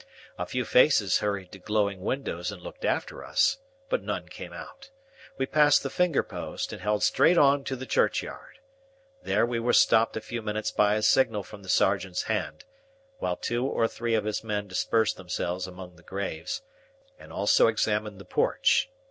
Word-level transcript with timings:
A 0.35 0.47
few 0.47 0.65
faces 0.65 1.19
hurried 1.19 1.51
to 1.51 1.59
glowing 1.59 1.99
windows 2.01 2.51
and 2.51 2.59
looked 2.59 2.85
after 2.85 3.23
us, 3.23 3.59
but 3.87 4.01
none 4.01 4.27
came 4.27 4.51
out. 4.51 4.89
We 5.37 5.45
passed 5.45 5.83
the 5.83 5.91
finger 5.91 6.23
post, 6.23 6.73
and 6.73 6.81
held 6.81 7.03
straight 7.03 7.37
on 7.37 7.63
to 7.65 7.75
the 7.75 7.85
churchyard. 7.85 8.57
There 9.21 9.45
we 9.45 9.59
were 9.59 9.73
stopped 9.73 10.17
a 10.17 10.21
few 10.21 10.41
minutes 10.41 10.71
by 10.71 10.95
a 10.95 11.03
signal 11.03 11.43
from 11.43 11.61
the 11.61 11.69
sergeant's 11.69 12.23
hand, 12.23 12.65
while 13.19 13.35
two 13.37 13.63
or 13.63 13.87
three 13.87 14.15
of 14.15 14.23
his 14.25 14.43
men 14.43 14.67
dispersed 14.67 15.17
themselves 15.17 15.67
among 15.67 15.97
the 15.97 16.01
graves, 16.01 16.63
and 17.19 17.31
also 17.31 17.67
examined 17.67 18.19
the 18.19 18.25
porch. 18.25 18.89